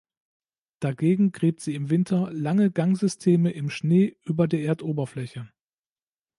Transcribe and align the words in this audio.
Dagegen 0.79 1.31
gräbt 1.31 1.59
sie 1.61 1.75
im 1.75 1.91
Winter 1.91 2.33
lange 2.33 2.71
Gangsysteme 2.71 3.51
im 3.51 3.69
Schnee 3.69 4.15
über 4.23 4.47
der 4.47 4.63
Erdoberfläche. 4.63 5.47